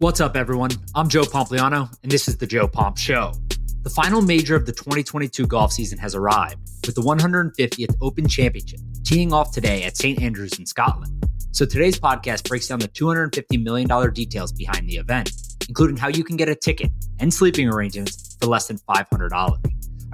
[0.00, 0.70] What's up, everyone?
[0.94, 3.34] I'm Joe Pompliano, and this is the Joe Pomp Show.
[3.82, 8.80] The final major of the 2022 golf season has arrived, with the 150th Open Championship
[9.04, 10.22] teeing off today at St.
[10.22, 11.12] Andrews in Scotland.
[11.50, 15.32] So today's podcast breaks down the $250 million details behind the event,
[15.68, 19.58] including how you can get a ticket and sleeping arrangements for less than $500.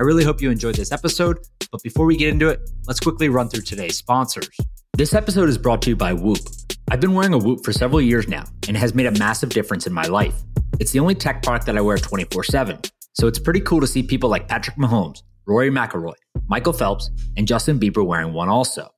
[0.01, 1.39] I really hope you enjoyed this episode,
[1.71, 4.51] but before we get into it, let's quickly run through today's sponsors.
[4.95, 6.41] This episode is brought to you by Whoop.
[6.89, 9.49] I've been wearing a Whoop for several years now, and it has made a massive
[9.49, 10.35] difference in my life.
[10.79, 12.79] It's the only tech product that I wear 24 7,
[13.15, 16.15] so it's pretty cool to see people like Patrick Mahomes, Rory McIlroy,
[16.47, 18.89] Michael Phelps, and Justin Bieber wearing one also.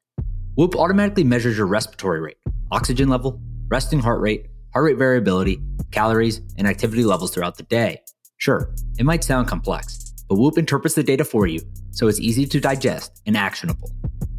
[0.56, 2.36] Whoop automatically measures your respiratory rate,
[2.70, 5.58] oxygen level, resting heart rate, heart rate variability,
[5.90, 8.02] calories, and activity levels throughout the day.
[8.36, 11.60] Sure, it might sound complex, but Whoop interprets the data for you
[11.90, 13.90] so it's easy to digest and actionable.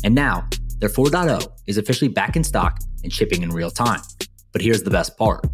[0.04, 0.48] And now,
[0.80, 4.02] their 4.0 is officially back in stock and shipping in real time.
[4.52, 5.46] But here's the best part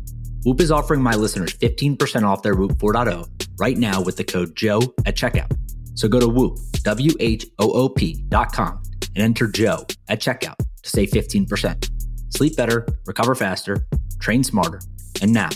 [0.43, 3.27] Whoop is offering my listeners 15% off their Whoop 4.0
[3.59, 5.51] right now with the code Joe at checkout.
[5.95, 8.81] So go to Whoop, W H O O P dot com
[9.15, 11.89] and enter Joe at checkout to save 15%.
[12.29, 13.87] Sleep better, recover faster,
[14.19, 14.79] train smarter,
[15.21, 15.49] and now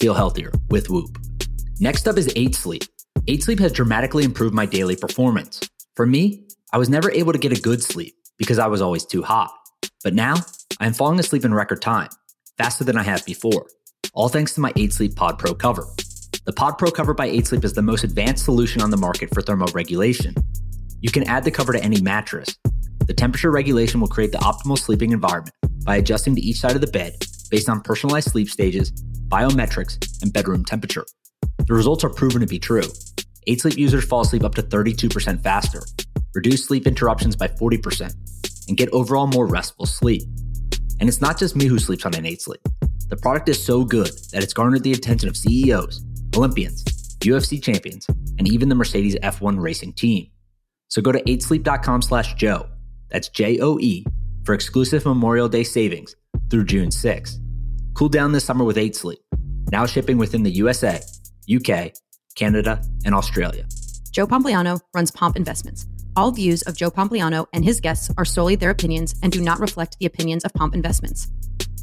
[0.00, 1.16] feel healthier with Whoop.
[1.78, 2.82] Next up is 8 Sleep.
[3.28, 5.60] 8 Sleep has dramatically improved my daily performance.
[5.94, 9.06] For me, I was never able to get a good sleep because I was always
[9.06, 9.52] too hot.
[10.02, 10.34] But now,
[10.80, 12.08] I am falling asleep in record time,
[12.58, 13.68] faster than I have before,
[14.14, 15.86] all thanks to my 8 Sleep Pod Pro cover.
[16.44, 19.32] The Pod Pro cover by 8 Sleep is the most advanced solution on the market
[19.32, 20.36] for thermoregulation.
[21.00, 22.56] You can add the cover to any mattress.
[23.06, 25.54] The temperature regulation will create the optimal sleeping environment
[25.84, 27.14] by adjusting to each side of the bed
[27.48, 28.90] based on personalized sleep stages,
[29.28, 31.04] biometrics, and bedroom temperature.
[31.64, 32.88] The results are proven to be true.
[33.46, 35.82] 8 Sleep users fall asleep up to 32% faster,
[36.34, 38.12] reduce sleep interruptions by 40%,
[38.68, 40.22] and get overall more restful sleep.
[41.00, 42.60] And it's not just me who sleeps on 8 Sleep.
[43.08, 46.04] The product is so good that it's garnered the attention of CEOs,
[46.36, 46.84] Olympians,
[47.18, 48.06] UFC champions,
[48.38, 50.28] and even the Mercedes F1 racing team.
[50.88, 52.68] So go to 8sleep.com slash Joe,
[53.10, 54.06] that's J O E,
[54.44, 56.14] for exclusive Memorial Day savings
[56.50, 57.38] through June 6.
[57.94, 59.20] Cool down this summer with 8 Sleep,
[59.70, 61.00] now shipping within the USA,
[61.52, 61.92] UK,
[62.34, 63.66] Canada, and Australia.
[64.10, 65.86] Joe Pompliano runs Pomp Investments.
[66.14, 69.60] All views of Joe Pompliano and his guests are solely their opinions and do not
[69.60, 71.28] reflect the opinions of Pomp Investments.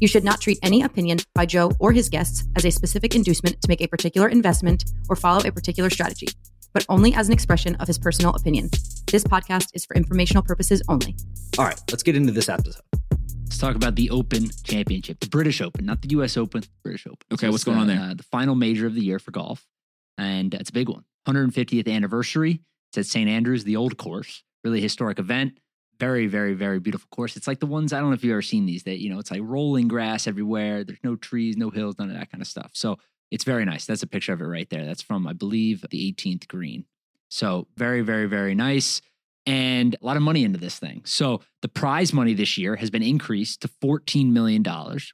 [0.00, 3.60] You should not treat any opinion by Joe or his guests as a specific inducement
[3.60, 6.28] to make a particular investment or follow a particular strategy,
[6.72, 8.70] but only as an expression of his personal opinion.
[9.10, 11.16] This podcast is for informational purposes only.
[11.58, 12.82] All right, let's get into this episode.
[13.44, 16.36] Let's talk about the Open Championship, the British Open, not the U.S.
[16.36, 17.18] Open, British Open.
[17.32, 18.00] Okay, So what's it's going on there?
[18.00, 19.66] Uh, the final major of the year for golf,
[20.16, 21.04] and it's a big one.
[21.26, 22.60] 150th anniversary.
[22.90, 24.42] It's at St Andrews, the old course.
[24.64, 25.58] Really historic event.
[25.98, 27.36] Very, very, very beautiful course.
[27.36, 28.82] It's like the ones I don't know if you've ever seen these.
[28.84, 30.84] That you know, it's like rolling grass everywhere.
[30.84, 32.70] There's no trees, no hills, none of that kind of stuff.
[32.74, 32.96] So
[33.30, 33.86] it's very nice.
[33.86, 34.84] That's a picture of it right there.
[34.84, 36.84] That's from I believe the 18th green.
[37.28, 39.00] So very, very, very nice
[39.46, 41.02] and a lot of money into this thing.
[41.04, 44.64] So the prize money this year has been increased to $14 million,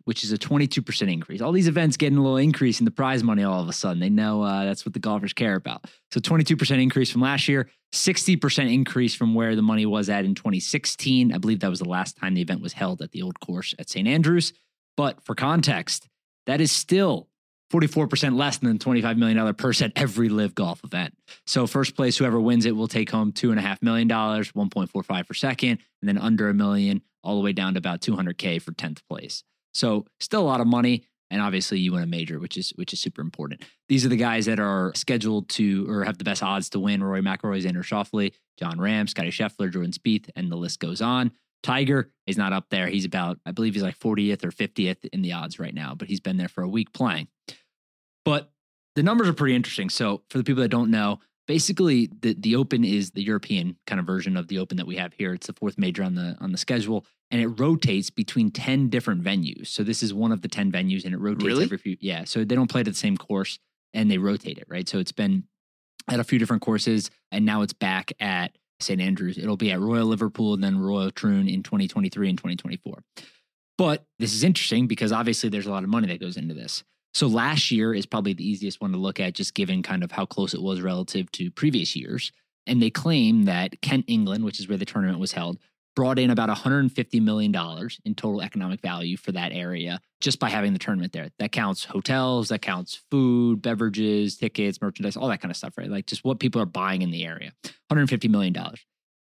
[0.05, 1.41] which is a 22% increase.
[1.41, 4.01] All these events getting a little increase in the prize money all of a sudden.
[4.01, 5.85] They know uh, that's what the golfers care about.
[6.11, 10.35] So 22% increase from last year, 60% increase from where the money was at in
[10.35, 11.33] 2016.
[11.33, 13.75] I believe that was the last time the event was held at the old course
[13.79, 14.09] at St.
[14.09, 14.53] Andrews.
[14.97, 16.09] But for context,
[16.47, 17.29] that is still
[17.73, 21.17] 44% less than the $25 million purse at every LIV Golf event.
[21.47, 26.09] So first place, whoever wins it will take home $2.5 million, 1.45 for second, and
[26.09, 29.43] then under a million, all the way down to about 200K for 10th place.
[29.75, 31.05] So still a lot of money.
[31.31, 33.65] And obviously you win a major, which is which is super important.
[33.89, 37.03] These are the guys that are scheduled to or have the best odds to win.
[37.03, 41.33] Rory McIlroy, Xander Schauffele, Jon Rahm, Scotty Scheffler, Jordan Spieth, and the list goes on.
[41.67, 42.87] Tiger is not up there.
[42.87, 46.07] He's about, I believe he's like 40th or 50th in the odds right now, but
[46.07, 47.27] he's been there for a week playing.
[48.25, 48.53] But
[48.95, 49.91] the numbers are pretty interesting.
[49.91, 51.19] So for the people that don't know,
[51.49, 54.97] basically the the Open is the European kind of version of the Open that we
[54.97, 55.35] have here.
[55.35, 59.23] It's the fourth major on the on the schedule, and it rotates between ten different
[59.23, 59.67] venues.
[59.67, 61.65] So this is one of the ten venues, and it rotates Really?
[61.65, 61.97] every few.
[62.01, 63.59] Yeah, so they don't play it at the same course,
[63.93, 64.89] and they rotate it right.
[64.89, 65.45] So it's been
[66.09, 69.39] at a few different courses, and now it's back at St Andrews.
[69.39, 73.03] It'll be at Royal Liverpool and then Royal Troon in 2023 and 2024.
[73.79, 76.83] But this is interesting because obviously there's a lot of money that goes into this.
[77.15, 80.13] So last year is probably the easiest one to look at, just given kind of
[80.13, 82.33] how close it was relative to previous years.
[82.67, 85.59] And they claim that Kent, England, which is where the tournament was held,
[85.97, 87.55] brought in about $150 million
[88.05, 91.31] in total economic value for that area just by having the tournament there.
[91.39, 95.91] That counts hotels, that counts food, beverages, tickets, merchandise, all that kind of stuff, right?
[95.91, 97.53] Like just what people are buying in the area.
[97.91, 98.55] $150 million.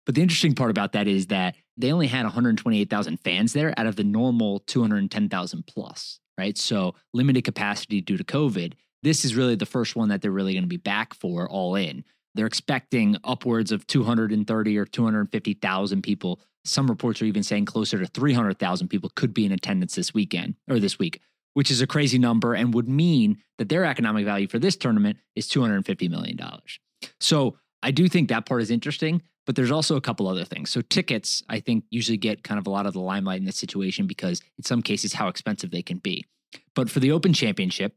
[0.06, 3.88] But the interesting part about that is that they only had 128,000 fans there out
[3.88, 6.20] of the normal 210,000 plus.
[6.38, 6.58] right?
[6.58, 8.74] So limited capacity due to COVID.
[9.04, 11.76] This is really the first one that they're really going to be back for all
[11.76, 12.04] in.
[12.36, 16.40] They're expecting upwards of 230 or 250,000 people.
[16.66, 20.56] Some reports are even saying closer to 300,000 people could be in attendance this weekend
[20.70, 21.22] or this week,
[21.54, 25.18] which is a crazy number and would mean that their economic value for this tournament
[25.36, 26.40] is $250 million.
[27.20, 30.70] So I do think that part is interesting, but there's also a couple other things.
[30.70, 33.58] So tickets, I think, usually get kind of a lot of the limelight in this
[33.58, 36.26] situation because in some cases how expensive they can be.
[36.76, 37.94] But for the Open Championship,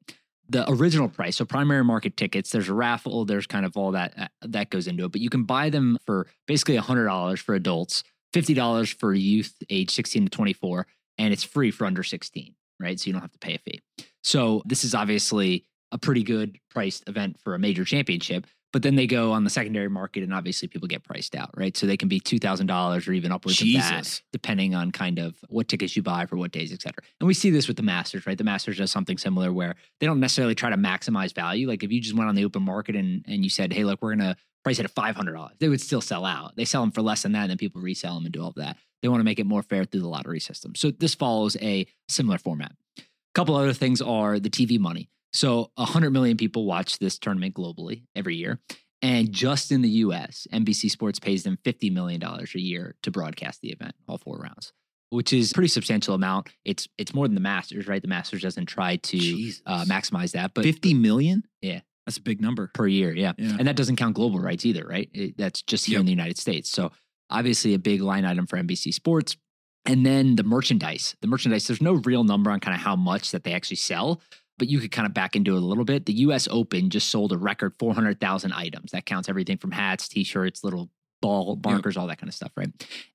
[0.49, 4.15] the original price, so primary market tickets, there's a raffle, there's kind of all that
[4.19, 8.05] uh, that goes into it, but you can buy them for basically $100 for adults,
[8.37, 10.87] $50 for youth age 16 to 24,
[11.19, 13.01] and it's free for under 16, right?
[13.01, 13.81] So you don't have to pay a fee.
[14.23, 18.47] So this is obviously a pretty good priced event for a major championship.
[18.73, 21.75] But then they go on the secondary market, and obviously people get priced out, right?
[21.75, 25.19] So they can be two thousand dollars or even upwards of that, depending on kind
[25.19, 27.03] of what tickets you buy for what days, et cetera.
[27.21, 28.37] And we see this with the Masters, right?
[28.37, 31.67] The Masters does something similar where they don't necessarily try to maximize value.
[31.67, 34.03] Like if you just went on the open market and and you said, hey, look,
[34.03, 34.37] we're gonna
[34.67, 36.57] price it at five hundred dollars, they would still sell out.
[36.57, 38.49] They sell them for less than that, and then people resell them and do all
[38.49, 38.77] of that.
[39.01, 40.75] They want to make it more fair through the lottery system.
[40.75, 42.73] So this follows a similar format.
[42.99, 43.03] A
[43.33, 45.09] couple other things are the TV money.
[45.33, 48.59] So 100 million people watch this tournament globally every year.
[49.03, 53.61] And just in the US, NBC Sports pays them $50 million a year to broadcast
[53.61, 54.73] the event, all four rounds,
[55.11, 56.49] which is a pretty substantial amount.
[56.65, 58.03] It's it's more than the Masters, right?
[58.03, 61.45] The Masters doesn't try to uh, maximize that, but 50 million?
[61.61, 61.83] Yeah.
[62.07, 62.71] That's a big number.
[62.73, 63.33] Per year, yeah.
[63.37, 63.57] yeah.
[63.59, 65.11] And that doesn't count global rights either, right?
[65.13, 66.01] It, that's just here yep.
[66.01, 66.71] in the United States.
[66.71, 66.93] So
[67.29, 69.37] obviously a big line item for NBC Sports.
[69.85, 71.17] And then the merchandise.
[71.21, 74.21] The merchandise, there's no real number on kind of how much that they actually sell,
[74.59, 76.07] but you could kind of back into it a little bit.
[76.07, 78.93] The US Open just sold a record 400,000 items.
[78.93, 80.91] That counts everything from hats, t shirts, little
[81.23, 82.71] ball markers, all that kind of stuff, right?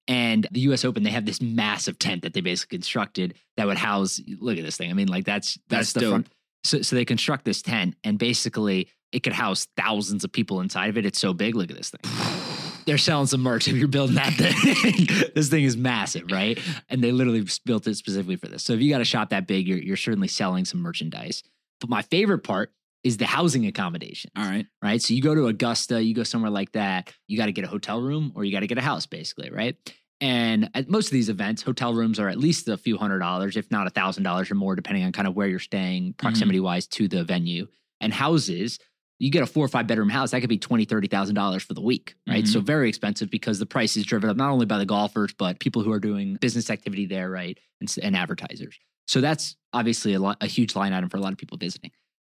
[0.07, 3.77] And the US Open, they have this massive tent that they basically constructed that would
[3.77, 4.89] house, look at this thing.
[4.89, 6.09] I mean, like that's, that's, that's the dope.
[6.09, 6.27] front.
[6.63, 10.89] So, so they construct this tent and basically it could house thousands of people inside
[10.89, 11.05] of it.
[11.05, 11.55] It's so big.
[11.55, 12.01] Look at this thing.
[12.85, 15.31] They're selling some merch if you're building that thing.
[15.35, 16.59] this thing is massive, right?
[16.89, 18.63] And they literally built it specifically for this.
[18.63, 21.43] So if you got a shop that big, you're, you're certainly selling some merchandise.
[21.79, 22.71] But my favorite part
[23.03, 24.31] is the housing accommodation.
[24.35, 24.65] All right.
[24.81, 25.01] Right.
[25.01, 27.67] So you go to Augusta, you go somewhere like that, you got to get a
[27.67, 29.75] hotel room or you got to get a house, basically, right?
[30.21, 33.57] And at most of these events, hotel rooms are at least a few hundred dollars,
[33.57, 36.59] if not a thousand dollars or more, depending on kind of where you're staying, proximity
[36.59, 37.03] wise mm-hmm.
[37.03, 37.67] to the venue.
[37.99, 38.79] And houses
[39.21, 41.61] you get a four or five bedroom house, that could be twenty, thirty thousand dollars
[41.61, 42.43] for the week, right?
[42.43, 42.53] Mm-hmm.
[42.53, 45.59] So very expensive because the price is driven up not only by the golfers but
[45.59, 48.79] people who are doing business activity there, right, and, and advertisers.
[49.07, 51.91] So that's obviously a, lot, a huge line item for a lot of people visiting.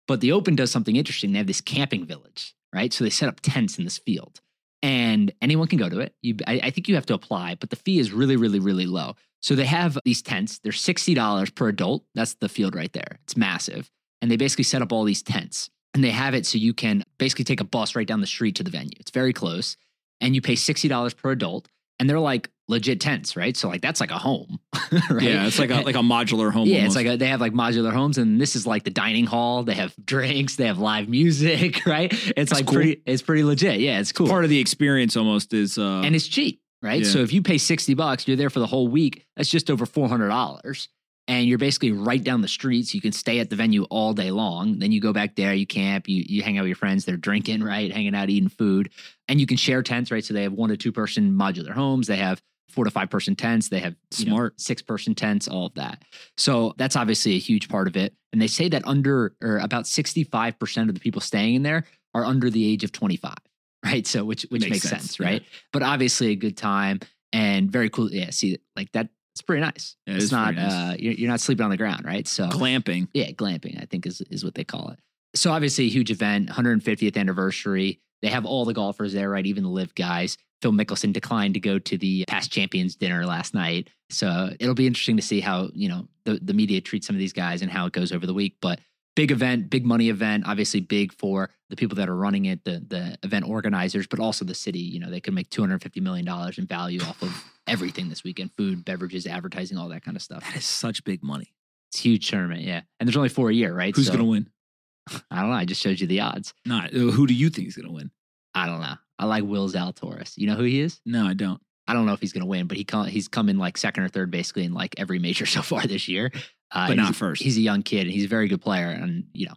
[0.06, 1.32] But the Open does something interesting.
[1.32, 2.92] They have this camping village, right?
[2.92, 4.42] So they set up tents in this field,
[4.84, 6.14] and anyone can go to it.
[6.20, 8.84] You, I, I think you have to apply, but the fee is really, really, really
[8.84, 9.14] low.
[9.40, 10.58] So they have these tents.
[10.58, 12.04] They're sixty dollars per adult.
[12.14, 13.18] That's the field right there.
[13.22, 13.90] It's massive,
[14.20, 17.04] and they basically set up all these tents and they have it so you can
[17.18, 18.98] basically take a bus right down the street to the venue.
[19.00, 19.76] It's very close,
[20.20, 21.68] and you pay sixty dollars per adult,
[21.98, 23.56] and they're like legit tents, right?
[23.56, 24.58] So like that's like a home,
[25.10, 25.22] right?
[25.22, 26.66] Yeah, it's like a like a modular home.
[26.66, 26.96] Yeah, almost.
[26.96, 29.62] it's like a, they have like modular homes, and this is like the dining hall.
[29.62, 32.12] They have drinks, they have live music, right?
[32.12, 32.74] It's that's like cool.
[32.74, 33.80] pretty, it's pretty legit.
[33.80, 34.28] Yeah, it's cool.
[34.28, 37.02] Part of the experience almost is, uh, and it's cheap, right?
[37.02, 37.08] Yeah.
[37.08, 39.26] So if you pay sixty bucks, you're there for the whole week.
[39.36, 40.88] That's just over four hundred dollars
[41.26, 44.12] and you're basically right down the street so you can stay at the venue all
[44.12, 44.78] day long.
[44.78, 47.16] Then you go back there you camp you, you hang out with your friends they're
[47.16, 48.90] drinking right hanging out eating food
[49.28, 50.24] and you can share tents right?
[50.24, 53.36] So they have one to two person modular homes they have four to five person
[53.36, 56.02] tents they have smart know, six person tents all of that.
[56.36, 59.84] So that's obviously a huge part of it and they say that under or about
[59.84, 63.34] 65% of the people staying in there are under the age of 25
[63.84, 64.06] right?
[64.06, 65.42] So which which makes, makes sense, sense, right?
[65.42, 65.58] Yeah.
[65.72, 67.00] but obviously a good time
[67.32, 69.96] and very cool yeah see like that it's pretty nice.
[70.06, 70.72] Yeah, it's not nice.
[70.72, 72.26] uh, you're, you're not sleeping on the ground, right?
[72.26, 73.08] So glamping.
[73.12, 73.82] Yeah, glamping.
[73.82, 74.98] I think is is what they call it.
[75.34, 78.00] So obviously a huge event, 150th anniversary.
[78.22, 79.44] They have all the golfers there, right?
[79.44, 80.36] Even the LIV guys.
[80.62, 83.90] Phil Mickelson declined to go to the past champions dinner last night.
[84.08, 87.20] So it'll be interesting to see how, you know, the, the media treats some of
[87.20, 88.56] these guys and how it goes over the week.
[88.62, 88.78] But
[89.14, 92.84] big event, big money event, obviously big for the people that are running it, the
[92.86, 94.80] the event organizers, but also the city.
[94.80, 98.08] You know, they could make two hundred fifty million dollars in value off of everything
[98.08, 100.44] this weekend: food, beverages, advertising, all that kind of stuff.
[100.44, 101.52] That is such big money.
[101.90, 102.82] It's huge tournament, yeah.
[102.98, 103.94] And there's only four a year, right?
[103.94, 104.48] Who's so, gonna win?
[105.30, 105.56] I don't know.
[105.56, 106.54] I just showed you the odds.
[106.64, 108.10] Not who do you think is gonna win?
[108.54, 108.94] I don't know.
[109.18, 110.36] I like Will Zalatoris.
[110.36, 111.00] You know who he is?
[111.04, 111.60] No, I don't.
[111.86, 113.76] I don't know if he's going to win, but he come, he's come in like
[113.76, 116.30] second or third basically in like every major so far this year.
[116.70, 117.42] Uh, but not first.
[117.42, 118.88] He's a young kid and he's a very good player.
[118.88, 119.54] And, you know,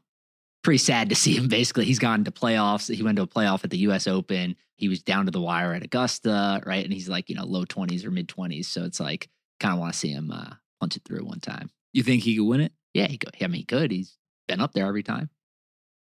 [0.63, 1.47] pretty sad to see him.
[1.49, 2.93] Basically, he's gone to playoffs.
[2.93, 4.07] He went to a playoff at the U.S.
[4.07, 4.55] Open.
[4.75, 6.83] He was down to the wire at Augusta, right?
[6.83, 8.67] And he's like, you know, low twenties or mid twenties.
[8.67, 9.29] So it's like,
[9.59, 11.71] kind of want to see him uh, punch it through one time.
[11.93, 12.73] You think he could win it?
[12.93, 13.35] Yeah, he could.
[13.41, 13.89] I mean, he could.
[13.89, 14.17] He's
[14.47, 15.31] been up there every time.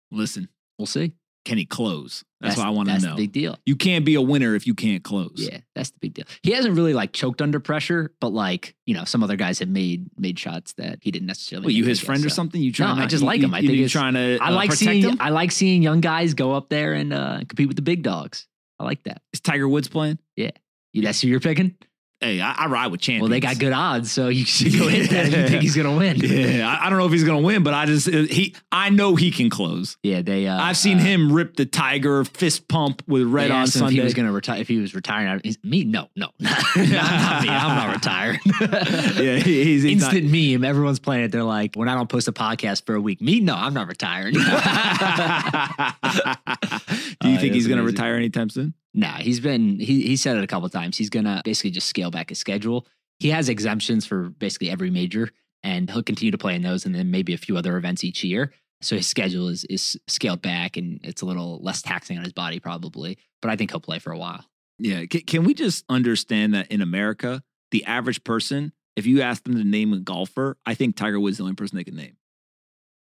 [0.10, 0.48] Listen,
[0.82, 1.14] We'll see.
[1.46, 2.24] Can he close?
[2.40, 3.12] That's, what I want to That's know.
[3.16, 3.58] the big deal.
[3.68, 5.34] you can't be a winner if you can't close.
[5.36, 6.26] Yeah, that's the big deal.
[6.42, 9.70] He hasn't really like choked under pressure, but like you know, some other guys have
[9.70, 11.66] made made shots that he didn't necessarily.
[11.66, 12.62] What, you his I friend or guess, something?
[12.62, 12.98] You trying?
[12.98, 13.54] I to- just you- like him.
[13.54, 14.38] I you- think you it's- trying to.
[14.42, 15.18] I uh, like protect seeing him.
[15.20, 18.48] I like seeing young guys go up there and uh, compete with the big dogs.
[18.80, 19.22] I like that.
[19.34, 20.18] Is Tiger Woods playing?
[20.36, 20.52] Yeah,
[20.94, 21.76] you- That's who you're picking.
[22.24, 23.22] Hey, I, I ride with champions.
[23.24, 25.76] Well, they got good odds, so you should go hit that if you think he's
[25.76, 26.18] gonna win.
[26.18, 28.54] Yeah, I, I don't know if he's gonna win, but I just uh, he.
[28.72, 29.98] I know he can close.
[30.04, 30.46] Yeah, they.
[30.46, 33.70] Uh, I've seen uh, him rip the Tiger fist pump with red on him if
[33.72, 33.96] Sunday.
[33.96, 34.62] he was gonna retire.
[34.62, 37.50] If he was retiring, he's, me, no, no, not, not me.
[37.50, 38.40] I'm not retiring.
[38.62, 40.64] yeah, he- he's, he's not- Instant meme.
[40.64, 41.32] Everyone's playing it.
[41.32, 43.88] They're like, when I don't post a podcast for a week, me, no, I'm not
[43.88, 44.34] retiring.
[44.34, 45.92] Do you Uh,
[47.40, 47.86] think he's going to amazing.
[47.86, 48.76] retire anytime soon?
[48.94, 50.98] Nah, he's been he he said it a couple times.
[50.98, 52.88] He's gonna basically just scale back his schedule.
[53.20, 55.30] He has exemptions for basically every major,
[55.64, 58.24] and he'll continue to play in those, and then maybe a few other events each
[58.24, 58.52] year.
[58.82, 62.34] So his schedule is is scaled back, and it's a little less taxing on his
[62.34, 63.18] body probably.
[63.42, 64.46] But I think he'll play for a while.
[64.82, 65.06] Yeah.
[65.06, 69.56] Can, can we just understand that in America, the average person, if you ask them
[69.56, 72.18] to name a golfer, I think Tiger Woods is the only person they can name.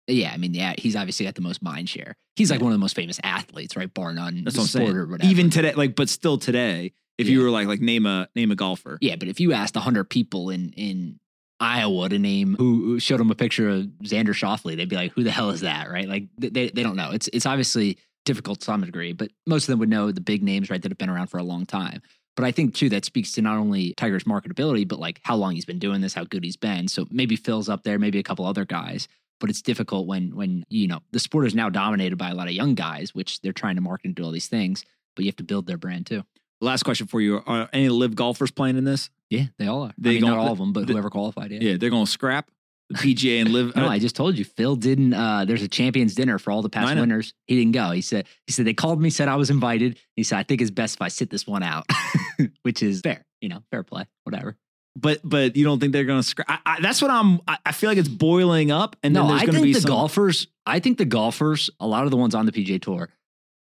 [0.07, 2.17] Yeah, I mean, yeah, he's obviously got the most mind share.
[2.37, 3.93] He's like one of the most famous athletes, right?
[3.93, 4.45] Bar none.
[4.45, 4.97] That's what I'm saying.
[4.97, 5.31] Or whatever.
[5.31, 8.57] Even today, like, but still today, if you were like, like name a name a
[8.57, 11.21] golfer, Yeah, but if you asked hundred people in in
[11.61, 15.23] Iowa to name who showed them a picture of Xander Schauffele, they'd be like, "Who
[15.23, 16.09] the hell is that?" Right?
[16.09, 17.13] Like they they they don't know.
[17.13, 20.43] It's it's obviously difficult to some degree, but most of them would know the big
[20.43, 22.03] names, right, that have been around for a long time.
[22.37, 25.55] But I think too that speaks to not only Tiger's marketability, but like how long
[25.55, 26.89] he's been doing this, how good he's been.
[26.89, 29.07] So maybe Phil's up there, maybe a couple other guys.
[29.41, 32.47] But it's difficult when when you know the sport is now dominated by a lot
[32.49, 34.85] of young guys, which they're trying to market and do all these things.
[35.17, 36.23] But you have to build their brand too.
[36.61, 39.11] Last question for you: Are any LIV golfers playing in this?
[39.31, 39.93] Yeah, they all are.
[39.99, 41.51] They I mean, gon- not all of them, but the- whoever qualified.
[41.51, 41.59] Yeah.
[41.61, 42.49] Yeah, they're going to scrap
[42.91, 43.77] the PGA and LIV.
[43.77, 44.45] No, I just told you.
[44.45, 45.13] Phil didn't.
[45.15, 47.35] Uh, there's a champions dinner for all the past winners.
[47.47, 47.91] He didn't go.
[47.91, 48.27] He said.
[48.47, 49.99] He said they called me, said I was invited.
[50.17, 51.87] He said I think it's best if I sit this one out,
[52.63, 53.25] which is fair.
[53.41, 54.07] You know, fair play.
[54.23, 54.57] Whatever.
[54.97, 56.49] But but you don't think they're going to scrap?
[56.49, 57.41] I, I, that's what I'm.
[57.49, 59.65] I, I feel like it's boiling up, and no, then there's I going to think
[59.67, 59.91] be the some.
[59.91, 60.47] golfers.
[60.67, 61.71] I think the golfers.
[61.81, 63.09] A lot of the ones on the PGA Tour.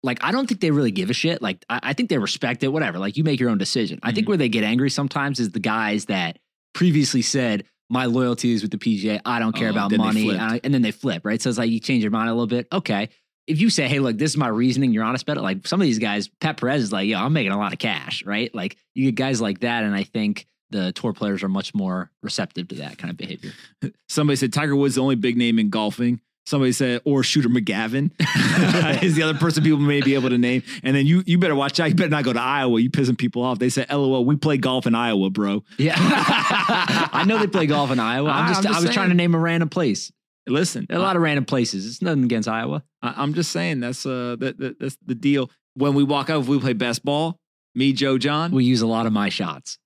[0.03, 1.41] Like I don't think they really give a shit.
[1.41, 2.67] Like I, I think they respect it.
[2.67, 2.99] Whatever.
[2.99, 3.99] Like you make your own decision.
[4.03, 4.15] I Mm-hmm.
[4.15, 6.37] think where they get angry sometimes is the guys that
[6.75, 9.19] previously said my loyalty is with the PGA.
[9.25, 11.25] I don't care Oh, about money, and, I- and then they flip.
[11.25, 11.41] Right.
[11.41, 12.67] So it's like you change your mind a little bit.
[12.71, 13.09] Okay.
[13.47, 15.41] If you say, "Hey, look, this is my reasoning," you're honest about it.
[15.41, 17.79] Like some of these guys, Pat Perez is like, "Yo, I'm making a lot of
[17.79, 18.53] cash." Right.
[18.55, 22.11] Like you get guys like that, and I think the tour players are much more
[22.21, 23.51] receptive to that kind of behavior.
[24.09, 26.21] Somebody said Tiger Woods is the only big name in golfing.
[26.47, 28.11] Somebody said, or Shooter McGavin
[29.03, 30.61] is the other person people may be able to name.
[30.83, 31.89] And then you you better watch out.
[31.89, 32.79] You better not go to Iowa.
[32.79, 33.57] You pissing people off.
[33.57, 35.63] They said, LOL, we play golf in Iowa, bro.
[35.79, 38.29] Yeah, I know they play golf in Iowa.
[38.29, 40.11] I'm just, I'm just I was trying to name a random place.
[40.47, 41.87] Listen, a lot of random places.
[41.87, 42.83] It's nothing against Iowa.
[43.01, 45.49] I, I'm just saying that's uh that, that that's the deal.
[45.73, 47.39] When we walk out, if we play best ball,
[47.73, 49.79] me, Joe, John, We use a lot of my shots.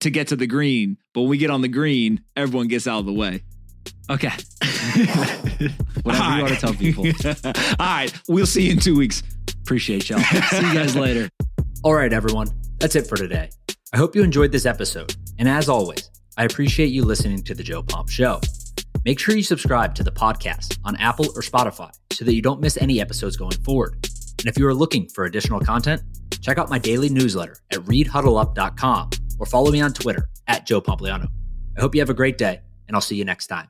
[0.00, 0.98] To get to the green.
[1.12, 3.42] But when we get on the green, everyone gets out of the way.
[4.10, 4.28] Okay.
[6.02, 7.06] Whatever you want to tell people.
[7.44, 9.22] All right, we'll see you in two weeks.
[9.62, 10.18] Appreciate y'all.
[10.50, 11.28] See you guys later.
[11.82, 12.48] All right, everyone,
[12.78, 13.50] that's it for today.
[13.92, 15.14] I hope you enjoyed this episode.
[15.38, 18.40] And as always, I appreciate you listening to The Joe Pomp Show.
[19.04, 22.60] Make sure you subscribe to the podcast on Apple or Spotify so that you don't
[22.60, 23.94] miss any episodes going forward.
[24.38, 26.02] And if you are looking for additional content,
[26.40, 31.26] check out my daily newsletter at readhuddleup.com or follow me on Twitter at Joe Pompliano.
[31.76, 33.68] I hope you have a great day, and I'll see you next time.